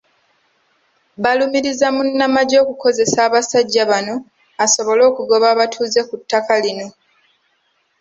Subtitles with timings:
[1.23, 4.15] Balumirizza munnamagye okukozesa abasajja bano
[4.65, 6.87] asobole okugoba abatuuze ku ttaka lino.